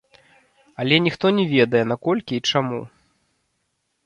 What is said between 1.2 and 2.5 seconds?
не ведае на колькі і